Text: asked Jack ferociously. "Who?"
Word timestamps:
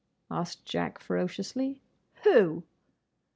asked 0.31 0.65
Jack 0.65 0.97
ferociously. 0.99 1.79
"Who?" 2.23 2.63